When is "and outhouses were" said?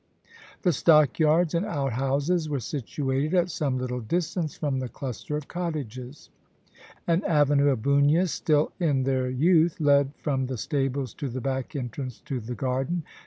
1.53-2.59